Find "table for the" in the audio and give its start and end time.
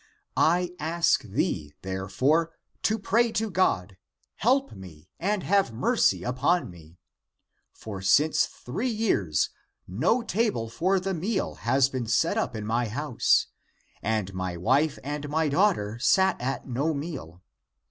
10.23-11.13